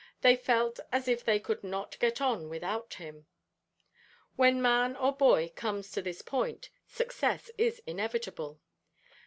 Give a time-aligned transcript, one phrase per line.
[0.21, 3.27] They felt as if they could not get on without him.
[4.35, 8.59] When man or boy comes to this point, success is inevitable.